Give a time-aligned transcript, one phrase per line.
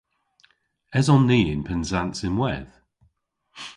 [0.99, 2.73] Eson ni yn Pennsans ynwedh?